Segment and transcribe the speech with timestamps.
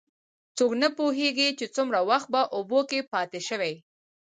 [0.57, 3.73] څوک نه پوهېږي، چې څومره وخت په اوبو کې پاتې شوی.